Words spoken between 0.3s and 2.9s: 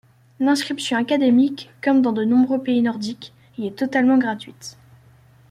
L'inscription académique, comme dans de nombreux pays